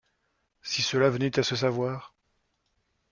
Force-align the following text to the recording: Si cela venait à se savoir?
Si 0.63 0.81
cela 0.81 1.11
venait 1.11 1.37
à 1.37 1.43
se 1.43 1.55
savoir? 1.55 2.15